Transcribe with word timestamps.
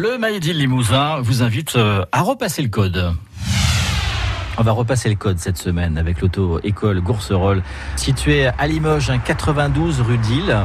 Le 0.00 0.16
Maïdi 0.16 0.52
Limousin 0.52 1.18
vous 1.20 1.42
invite 1.42 1.74
euh, 1.74 2.04
à 2.12 2.22
repasser 2.22 2.62
le 2.62 2.68
code. 2.68 3.12
On 4.60 4.64
va 4.64 4.72
repasser 4.72 5.08
le 5.08 5.14
code 5.14 5.38
cette 5.38 5.56
semaine 5.56 5.96
avec 5.98 6.20
l'auto-école 6.20 7.00
Gourcerolles, 7.00 7.62
située 7.94 8.48
à 8.58 8.66
Limoges, 8.66 9.12
92 9.24 10.00
rue 10.00 10.18
d'Île. 10.18 10.56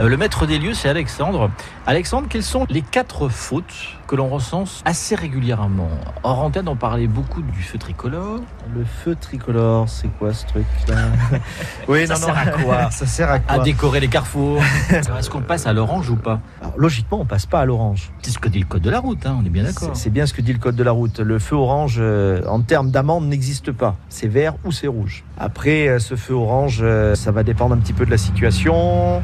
Euh, 0.00 0.08
le 0.08 0.16
maître 0.16 0.46
des 0.46 0.58
lieux, 0.58 0.72
c'est 0.72 0.88
Alexandre. 0.88 1.50
Alexandre, 1.86 2.26
quelles 2.30 2.42
sont 2.42 2.64
les 2.70 2.80
quatre 2.80 3.28
fautes 3.28 3.98
que 4.06 4.16
l'on 4.16 4.30
recense 4.30 4.80
assez 4.86 5.14
régulièrement? 5.14 5.90
Hors 6.22 6.40
antenne, 6.40 6.70
on 6.70 6.76
parlait 6.76 7.06
beaucoup 7.06 7.42
du 7.42 7.62
feu 7.62 7.76
tricolore. 7.76 8.40
Le 8.74 8.86
feu 8.86 9.14
tricolore, 9.14 9.90
c'est 9.90 10.08
quoi 10.18 10.32
ce 10.32 10.46
truc-là? 10.46 10.96
Oui, 11.86 12.06
ça 12.06 12.16
sert 12.16 12.38
à 12.38 12.46
quoi? 12.46 12.90
Ça 12.90 13.04
sert 13.04 13.30
à 13.30 13.40
quoi? 13.40 13.56
À 13.56 13.58
décorer 13.58 14.00
les 14.00 14.08
carrefours. 14.08 14.62
Est-ce 14.90 15.28
qu'on 15.28 15.42
passe 15.42 15.66
à 15.66 15.74
l'orange 15.74 16.08
ou 16.08 16.16
pas? 16.16 16.40
Alors, 16.62 16.72
Logiquement, 16.78 17.20
on 17.20 17.26
passe 17.26 17.44
pas 17.44 17.60
à 17.60 17.66
l'orange. 17.66 18.10
C'est 18.22 18.30
ce 18.30 18.38
que 18.38 18.48
dit 18.48 18.58
le 18.58 18.64
code 18.64 18.80
de 18.80 18.90
la 18.90 19.00
route, 19.00 19.26
hein, 19.26 19.36
on 19.38 19.44
est 19.44 19.50
bien 19.50 19.64
d'accord. 19.64 19.90
C'est 19.92 20.08
bien 20.08 20.24
ce 20.24 20.32
que 20.32 20.40
dit 20.40 20.54
le 20.54 20.58
code 20.58 20.76
de 20.76 20.82
la 20.82 20.92
route. 20.92 21.20
Le 21.20 21.38
feu 21.38 21.56
orange, 21.56 21.96
euh, 21.98 22.40
en 22.46 22.62
termes 22.62 22.90
d'amende, 22.90 23.28
n'existe 23.34 23.72
pas. 23.72 23.96
C'est 24.08 24.28
vert 24.28 24.54
ou 24.64 24.70
c'est 24.70 24.86
rouge. 24.86 25.24
Après, 25.38 25.88
euh, 25.88 25.98
ce 25.98 26.14
feu 26.14 26.34
orange, 26.34 26.78
euh, 26.82 27.14
ça 27.16 27.32
va 27.32 27.42
dépendre 27.42 27.74
un 27.74 27.78
petit 27.78 27.92
peu 27.92 28.06
de 28.06 28.10
la 28.10 28.16
situation. 28.16 29.22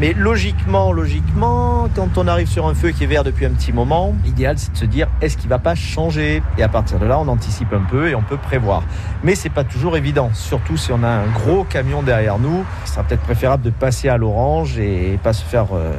Mais 0.00 0.14
logiquement, 0.14 0.90
logiquement, 0.90 1.88
quand 1.94 2.16
on 2.16 2.26
arrive 2.26 2.48
sur 2.48 2.66
un 2.66 2.74
feu 2.74 2.90
qui 2.90 3.04
est 3.04 3.06
vert 3.06 3.24
depuis 3.24 3.44
un 3.44 3.50
petit 3.50 3.72
moment, 3.72 4.14
l'idéal 4.24 4.58
c'est 4.58 4.72
de 4.72 4.76
se 4.76 4.86
dire 4.86 5.06
est-ce 5.20 5.36
qu'il 5.36 5.50
va 5.50 5.58
pas 5.58 5.74
changer? 5.74 6.42
Et 6.56 6.62
à 6.62 6.68
partir 6.68 6.98
de 6.98 7.04
là, 7.04 7.20
on 7.20 7.28
anticipe 7.28 7.72
un 7.74 7.84
peu 7.88 8.08
et 8.08 8.14
on 8.14 8.22
peut 8.22 8.38
prévoir. 8.38 8.82
Mais 9.22 9.34
c'est 9.34 9.50
pas 9.50 9.64
toujours 9.64 9.96
évident, 9.96 10.30
surtout 10.32 10.78
si 10.78 10.90
on 10.92 11.02
a 11.02 11.08
un 11.08 11.26
gros 11.26 11.64
camion 11.64 12.02
derrière 12.02 12.38
nous. 12.38 12.64
Ce 12.86 12.94
sera 12.94 13.04
peut-être 13.04 13.22
préférable 13.22 13.62
de 13.62 13.70
passer 13.70 14.08
à 14.08 14.16
l'orange 14.16 14.78
et 14.78 15.18
pas 15.22 15.34
se 15.34 15.44
faire 15.44 15.66
euh, 15.74 15.92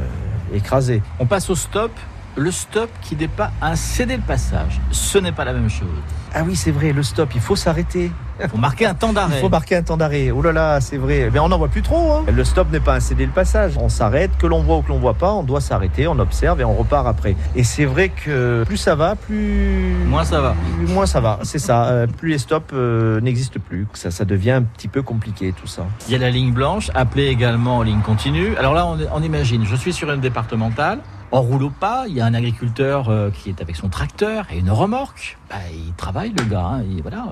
écraser. 0.53 1.02
On 1.20 1.27
passe 1.27 1.49
au 1.49 1.55
stop. 1.55 1.91
Le 2.36 2.50
stop 2.50 2.90
qui 3.02 3.16
n'est 3.16 3.28
pas 3.28 3.52
un 3.62 3.76
céder 3.76 4.16
le 4.17 4.23
passage, 4.23 4.81
ce 4.89 5.20
n'est 5.20 5.31
pas 5.31 5.45
la 5.45 5.53
même 5.53 5.70
chose. 5.70 5.88
Ah 6.34 6.42
oui, 6.44 6.56
c'est 6.56 6.72
vrai, 6.72 6.92
le 6.92 7.03
stop, 7.03 7.30
il 7.36 7.42
faut 7.42 7.56
s'arrêter. 7.56 8.12
Il 8.42 8.50
faut 8.50 8.58
marquer 8.58 8.88
un 8.88 8.95
temps 8.95 9.09
Il 9.09 9.14
d'arrêt. 9.14 9.40
faut 9.40 9.50
marquer 9.50 9.75
un 9.75 9.84
temps 9.84 9.98
d'arrêt. 9.98 10.31
Oh 10.31 10.42
là 10.42 10.52
là, 10.52 10.81
c'est 10.81 10.98
vrai. 10.98 11.30
Mais 11.31 11.38
on 11.38 11.48
n'en 11.50 11.59
voit 11.59 11.67
plus 11.67 11.84
trop. 11.84 12.12
hein. 12.12 12.23
Le 12.34 12.44
stop 12.44 12.72
n'est 12.72 12.80
pas 12.80 12.95
un 12.95 13.00
céder 13.00 13.28
le 13.28 13.31
passage. 13.31 13.73
On 13.80 13.88
s'arrête, 13.88 14.31
que 14.40 14.48
l'on 14.48 14.64
voit 14.64 14.78
ou 14.78 14.81
que 14.81 14.90
l'on 14.90 14.98
voit 14.98 15.14
pas, 15.14 15.31
on 15.31 15.44
doit 15.44 15.62
s'arrêter, 15.62 16.08
on 16.08 16.17
observe 16.17 16.59
et 16.59 16.64
on 16.64 16.73
repart 16.73 17.06
après. 17.06 17.36
Et 17.56 17.64
c'est 17.64 17.86
vrai 17.86 18.09
que 18.09 18.64
plus 18.66 18.78
ça 18.78 18.95
va, 18.95 19.16
plus 19.16 19.94
Moins 20.08 20.23
ça 20.23 20.42
va. 20.42 20.56
moins 20.88 21.06
ça 21.06 21.20
va. 21.22 21.38
C'est 21.44 21.59
ça. 21.59 21.86
Euh, 21.86 22.08
plus 22.08 22.30
les 22.30 22.40
stops 22.40 22.73
euh, 22.73 23.22
n'existent 23.22 23.59
plus. 23.64 23.86
Ça, 23.94 24.09
ça 24.09 24.25
devient 24.25 24.52
un 24.52 24.64
petit 24.64 24.88
peu 24.88 25.03
compliqué 25.03 25.53
tout 25.53 25.68
ça. 25.68 25.84
Il 26.08 26.14
y 26.14 26.16
a 26.16 26.18
la 26.20 26.31
ligne 26.31 26.52
blanche, 26.52 26.90
appelée 26.95 27.28
également 27.28 27.84
ligne 27.84 28.02
continue. 28.02 28.58
Alors 28.58 28.73
là, 28.73 28.88
on, 28.88 28.97
on 29.14 29.22
imagine, 29.22 29.64
je 29.68 29.75
suis 29.75 29.94
sur 29.94 30.12
une 30.12 30.22
départementale. 30.22 30.97
On 31.36 31.42
roule 31.42 31.64
au 31.64 31.70
pas, 31.72 32.06
il 32.08 32.14
y 32.14 32.22
a 32.22 32.28
un 32.28 32.36
agriculteur 32.36 33.09
euh, 33.09 33.31
qui 33.31 33.50
est 33.50 33.59
avec 33.59 33.76
son 33.76 33.89
tracteur 33.89 34.45
et 34.52 34.59
une 34.59 34.70
remorque. 34.70 35.40
Bah, 35.50 35.56
il 35.73 35.92
travaille 35.94 36.30
le 36.30 36.45
gars, 36.45 36.64
hein, 36.64 36.81
et 36.84 37.02
voilà. 37.02 37.25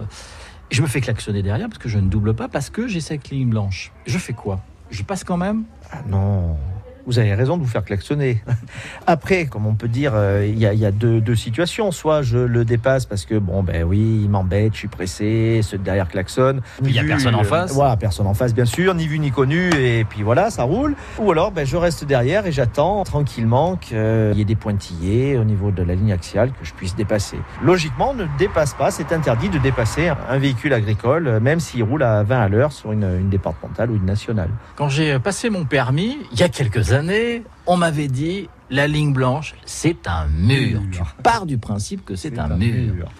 Je 0.71 0.81
me 0.81 0.87
fais 0.87 1.01
klaxonner 1.01 1.43
derrière 1.43 1.67
parce 1.67 1.77
que 1.77 1.87
je 1.87 1.99
ne 1.99 2.09
double 2.09 2.33
pas, 2.33 2.47
parce 2.47 2.71
que 2.71 2.87
j'ai 2.87 2.99
cette 2.99 3.29
ligne 3.29 3.47
blanche. 3.47 3.91
Je 4.07 4.17
fais 4.17 4.33
quoi? 4.33 4.59
Je 4.89 5.03
passe 5.03 5.23
quand 5.23 5.37
même? 5.37 5.65
Ah 5.91 6.01
non. 6.07 6.57
Vous 7.07 7.19
avez 7.19 7.33
raison 7.33 7.57
de 7.57 7.63
vous 7.63 7.67
faire 7.69 7.83
klaxonner. 7.83 8.43
Après, 9.07 9.45
comme 9.45 9.65
on 9.65 9.73
peut 9.75 9.87
dire, 9.87 10.11
euh, 10.15 10.45
il 10.47 10.57
y 10.59 10.65
a, 10.65 10.73
il 10.73 10.79
y 10.79 10.85
a 10.85 10.91
deux, 10.91 11.19
deux 11.21 11.35
situations. 11.35 11.91
Soit 11.91 12.21
je 12.21 12.37
le 12.37 12.65
dépasse 12.65 13.05
parce 13.05 13.25
que, 13.25 13.35
bon, 13.35 13.63
ben 13.63 13.83
oui, 13.83 14.21
il 14.23 14.29
m'embête, 14.29 14.73
je 14.73 14.79
suis 14.79 14.87
pressé, 14.87 15.61
ceux 15.63 15.77
de 15.77 15.83
derrière 15.83 16.07
klaxonne. 16.07 16.61
Il 16.83 16.91
y 16.91 16.99
a 16.99 17.03
personne 17.03 17.35
en 17.35 17.43
face. 17.43 17.71
Voilà, 17.73 17.97
personne 17.97 18.27
en 18.27 18.33
face, 18.33 18.53
bien 18.53 18.65
sûr, 18.65 18.93
ni 18.95 19.07
vu 19.07 19.19
ni 19.19 19.31
connu, 19.31 19.69
et 19.73 20.03
puis 20.05 20.23
voilà, 20.23 20.49
ça 20.49 20.63
roule. 20.63 20.95
Ou 21.19 21.31
alors, 21.31 21.51
ben, 21.51 21.65
je 21.65 21.77
reste 21.77 22.05
derrière 22.05 22.45
et 22.45 22.51
j'attends 22.51 23.03
tranquillement 23.03 23.75
qu'il 23.77 23.97
y 24.35 24.41
ait 24.41 24.45
des 24.45 24.55
pointillés 24.55 25.37
au 25.37 25.43
niveau 25.43 25.71
de 25.71 25.83
la 25.83 25.95
ligne 25.95 26.11
axiale 26.13 26.51
que 26.51 26.65
je 26.65 26.73
puisse 26.73 26.95
dépasser. 26.95 27.37
Logiquement, 27.63 28.11
on 28.11 28.13
ne 28.15 28.25
dépasse 28.37 28.73
pas, 28.73 28.91
c'est 28.91 29.11
interdit 29.11 29.49
de 29.49 29.57
dépasser 29.57 30.07
un- 30.09 30.17
un 30.29 30.37
véhicule 30.37 30.73
agricole, 30.73 31.27
euh, 31.27 31.39
même 31.39 31.59
s'il 31.59 31.83
roule 31.83 32.03
à 32.03 32.23
20 32.23 32.41
à 32.41 32.49
l'heure 32.49 32.71
sur 32.71 32.91
une, 32.91 33.03
une 33.03 33.29
départementale 33.29 33.91
ou 33.91 33.95
une 33.95 34.05
nationale. 34.05 34.49
Quand 34.75 34.89
j'ai 34.89 35.17
passé 35.19 35.49
mon 35.49 35.65
permis, 35.65 36.17
il 36.31 36.39
y 36.39 36.43
a 36.43 36.49
quelques 36.49 36.90
années, 36.93 37.43
on 37.65 37.77
m'avait 37.77 38.07
dit 38.07 38.49
la 38.69 38.87
ligne 38.87 39.13
blanche, 39.13 39.55
c'est 39.65 40.07
un 40.07 40.27
mur. 40.27 40.81
Tu 40.91 41.01
pars 41.23 41.45
du 41.45 41.57
principe 41.57 42.05
que 42.05 42.15
c'est 42.15 42.39
un, 42.39 42.55
mur. 42.55 43.11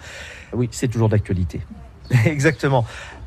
Oui, 0.52 0.68
c'est 0.72 0.88
toujours 0.88 1.08
d'actualité. 1.08 1.60
Exactement. 2.24 2.84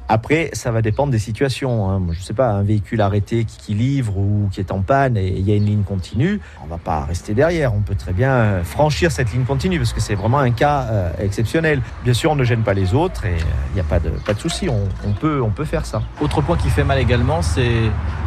Après, 0.07 0.49
ça 0.53 0.71
va 0.71 0.81
dépendre 0.81 1.11
des 1.11 1.19
situations. 1.19 1.89
hein. 1.89 2.01
Je 2.11 2.19
ne 2.19 2.23
sais 2.23 2.33
pas, 2.33 2.49
un 2.51 2.61
véhicule 2.63 3.01
arrêté 3.01 3.43
qui, 3.45 3.57
qui 3.57 3.73
livre 3.73 4.17
ou 4.17 4.49
qui 4.51 4.59
est 4.59 4.71
en 4.71 4.81
panne 4.81 5.17
et 5.17 5.27
il 5.27 5.47
y 5.47 5.51
a 5.51 5.55
une 5.55 5.65
ligne 5.65 5.81
continue, 5.83 6.39
on 6.63 6.67
va 6.67 6.77
pas 6.77 7.05
rester 7.05 7.33
derrière. 7.33 7.73
On 7.73 7.79
peut 7.81 7.95
très 7.95 8.13
bien 8.13 8.31
euh, 8.31 8.63
franchir 8.63 9.11
cette 9.11 9.31
ligne 9.33 9.45
continue 9.45 9.79
parce 9.79 9.93
que 9.93 9.99
c'est 10.01 10.15
vraiment 10.15 10.39
un 10.39 10.51
cas 10.51 10.87
euh, 10.91 11.09
exceptionnel. 11.19 11.81
Bien 12.03 12.13
sûr, 12.13 12.31
on 12.31 12.35
ne 12.35 12.43
gêne 12.43 12.61
pas 12.61 12.73
les 12.73 12.93
autres 12.93 13.25
et 13.25 13.29
euh, 13.33 13.71
il 13.71 13.75
n'y 13.75 13.79
a 13.81 13.83
pas 13.83 13.99
de, 13.99 14.09
pas 14.09 14.33
de 14.33 14.39
souci. 14.39 14.69
On, 14.69 14.83
on 15.07 15.11
peut, 15.13 15.41
on 15.41 15.49
peut 15.49 15.65
faire 15.65 15.85
ça. 15.85 16.01
Autre 16.21 16.41
point 16.41 16.57
qui 16.57 16.69
fait 16.69 16.83
mal 16.83 16.99
également, 16.99 17.41
c'est. 17.41 17.71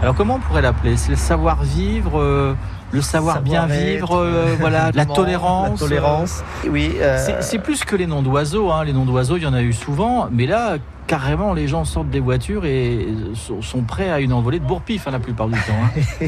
Alors, 0.03 0.15
comment 0.15 0.35
on 0.37 0.41
pourrait 0.41 0.63
l'appeler? 0.63 0.97
C'est 0.97 1.11
le 1.11 1.17
savoir-vivre, 1.17 2.21
euh, 2.21 2.55
le 2.93 3.01
savoir 3.03 3.41
bien 3.43 3.67
vivre, 3.67 4.17
euh, 4.17 4.55
voilà, 4.61 4.91
la 4.95 5.07
tolérance. 5.07 5.81
La 5.81 5.87
tolérance. 5.87 6.43
Oui. 6.69 6.93
euh, 7.01 7.19
C'est- 7.25 7.43
C'est 7.43 7.59
plus 7.59 7.85
que 7.85 7.95
les 7.97 8.07
noms 8.07 8.23
d'oiseaux. 8.23 8.71
Hein. 8.71 8.85
Les 8.85 8.93
noms 8.93 9.05
d'oiseaux, 9.05 9.37
il 9.37 9.43
y 9.43 9.47
en 9.47 9.55
a 9.55 9.63
eu 9.63 9.73
souvent. 9.73 10.29
Mais 10.33 10.47
là, 10.47 10.77
carrément, 11.09 11.55
les 11.55 11.67
gens 11.67 11.85
sortent 11.85 12.11
des 12.11 12.21
voitures 12.21 12.65
et 12.67 13.09
sont, 13.35 13.81
prêts 13.83 14.11
à 14.11 14.21
une 14.21 14.33
envolée 14.33 14.61
de 14.61 14.65
bourre-pif 14.65 15.09
hein, 15.09 15.11
la 15.11 15.19
plupart 15.19 15.49
du 15.49 15.55
temps. 15.55 15.73
hein. 15.83 16.27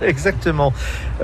Exactement. 0.00 0.72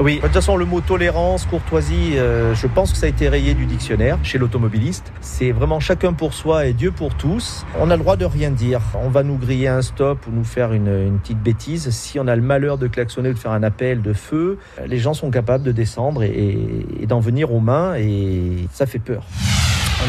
Oui, 0.00 0.16
de 0.16 0.22
toute 0.22 0.32
façon, 0.32 0.56
le 0.56 0.64
mot 0.66 0.80
tolérance, 0.80 1.46
courtoisie, 1.46 2.18
euh, 2.18 2.54
je 2.54 2.66
pense 2.66 2.92
que 2.92 2.98
ça 2.98 3.06
a 3.06 3.08
été 3.08 3.28
rayé 3.28 3.54
du 3.54 3.64
dictionnaire 3.66 4.18
chez 4.24 4.36
l'automobiliste. 4.36 5.12
C'est 5.20 5.52
vraiment 5.52 5.78
chacun 5.80 6.12
pour 6.12 6.34
soi 6.34 6.66
et 6.66 6.72
Dieu 6.72 6.90
pour 6.90 7.14
tous. 7.14 7.64
On 7.80 7.88
a 7.90 7.96
le 7.96 8.02
droit 8.02 8.16
de 8.16 8.24
rien 8.24 8.50
dire. 8.50 8.80
On 9.02 9.08
va 9.08 9.22
nous 9.22 9.36
griller 9.38 9.68
un 9.68 9.80
stop 9.82 10.26
ou 10.26 10.32
nous 10.34 10.44
faire 10.44 10.72
une, 10.72 11.18
petite 11.22 11.40
bêtise. 11.42 11.88
Si 11.90 12.18
on 12.18 12.26
a 12.26 12.34
le 12.34 12.42
malheur 12.42 12.78
de 12.78 12.88
klaxonner 12.88 13.30
ou 13.30 13.34
de 13.34 13.38
faire 13.38 13.52
un 13.52 13.62
appel 13.62 14.02
de 14.02 14.12
feu, 14.12 14.58
les 14.84 14.98
gens 14.98 15.14
sont 15.14 15.30
capables 15.30 15.62
de 15.62 15.72
descendre 15.72 16.24
et- 16.24 16.86
et 17.00 17.06
d'en 17.06 17.20
venir 17.20 17.52
aux 17.52 17.60
mains 17.60 17.94
et 17.94 18.66
ça 18.72 18.86
fait 18.86 18.98
peur. 18.98 19.22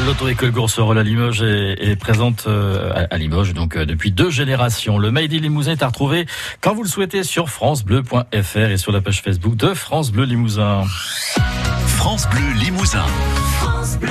L'auto-école 0.05 0.51
Gourcerolles 0.51 0.97
à 0.97 1.03
Limoges 1.03 1.41
est, 1.41 1.77
est 1.79 1.95
présente 1.95 2.45
euh, 2.47 2.91
à, 2.93 3.13
à 3.13 3.17
Limoges 3.17 3.53
donc 3.53 3.77
euh, 3.77 3.85
depuis 3.85 4.11
deux 4.11 4.29
générations. 4.29 4.97
Le 4.97 5.11
Made 5.11 5.33
in 5.33 5.37
Limousin 5.37 5.71
est 5.71 5.83
à 5.83 5.87
retrouver 5.87 6.25
quand 6.61 6.73
vous 6.73 6.83
le 6.83 6.89
souhaitez 6.89 7.23
sur 7.23 7.49
francebleu.fr 7.49 8.57
et 8.57 8.77
sur 8.77 8.91
la 8.91 9.01
page 9.01 9.21
Facebook 9.21 9.55
de 9.55 9.73
France 9.73 10.11
Bleu 10.11 10.25
Limousin. 10.25 10.83
France 11.87 12.27
Bleu 12.29 12.41
Limousin. 12.59 13.05
France 13.59 13.97
Bleu. 13.97 14.09